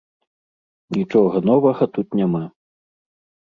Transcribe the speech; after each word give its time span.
Нічога 0.95 1.37
новага 1.51 1.91
тут 1.99 2.07
няма. 2.23 2.45